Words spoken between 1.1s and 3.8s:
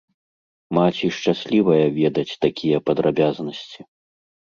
шчаслівая ведаць такія падрабязнасці.